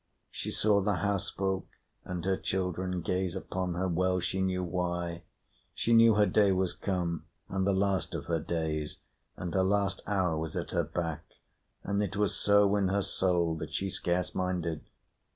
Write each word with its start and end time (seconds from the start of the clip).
She 0.31 0.49
saw 0.49 0.81
the 0.81 0.95
house 0.95 1.29
folk 1.29 1.67
and 2.05 2.25
her 2.25 2.35
children 2.35 3.01
gaze 3.01 3.35
upon 3.35 3.75
her; 3.75 3.87
well 3.87 4.19
she 4.19 4.41
knew 4.41 4.63
why! 4.63 5.25
She 5.75 5.93
knew 5.93 6.15
her 6.15 6.25
day 6.25 6.51
was 6.51 6.73
come, 6.73 7.25
and 7.49 7.67
the 7.67 7.73
last 7.73 8.15
of 8.15 8.25
her 8.25 8.39
days, 8.39 8.97
and 9.37 9.53
her 9.53 9.61
last 9.63 10.01
hour 10.07 10.35
was 10.39 10.55
at 10.55 10.71
her 10.71 10.85
back; 10.85 11.21
and 11.83 12.01
it 12.01 12.15
was 12.15 12.33
so 12.33 12.75
in 12.77 12.87
her 12.87 13.03
soul 13.03 13.53
that 13.57 13.73
she 13.75 13.91
scarce 13.91 14.33
minded. 14.33 14.81